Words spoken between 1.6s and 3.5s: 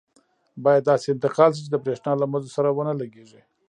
چې د بریښنا له مزو سره ونه لګېږي.